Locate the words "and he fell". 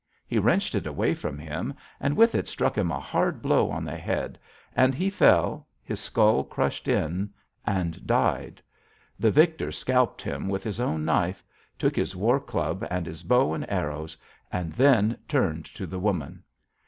4.75-5.67